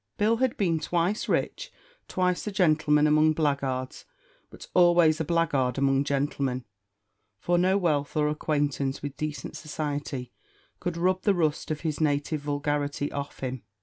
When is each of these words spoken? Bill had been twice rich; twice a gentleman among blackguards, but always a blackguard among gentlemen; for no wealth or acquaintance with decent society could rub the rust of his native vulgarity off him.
Bill 0.17 0.37
had 0.37 0.57
been 0.57 0.79
twice 0.79 1.29
rich; 1.29 1.71
twice 2.07 2.47
a 2.47 2.51
gentleman 2.51 3.05
among 3.05 3.33
blackguards, 3.33 4.03
but 4.49 4.65
always 4.73 5.21
a 5.21 5.23
blackguard 5.23 5.77
among 5.77 6.05
gentlemen; 6.05 6.65
for 7.37 7.59
no 7.59 7.77
wealth 7.77 8.17
or 8.17 8.27
acquaintance 8.27 9.03
with 9.03 9.15
decent 9.15 9.55
society 9.55 10.31
could 10.79 10.97
rub 10.97 11.21
the 11.21 11.35
rust 11.35 11.69
of 11.69 11.81
his 11.81 12.01
native 12.01 12.41
vulgarity 12.41 13.11
off 13.11 13.41
him. 13.41 13.61